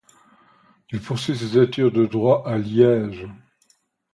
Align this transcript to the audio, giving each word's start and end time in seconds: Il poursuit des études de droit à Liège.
Il 0.91 0.99
poursuit 0.99 1.37
des 1.37 1.59
études 1.59 1.93
de 1.93 2.07
droit 2.07 2.41
à 2.47 2.57
Liège. 2.57 3.27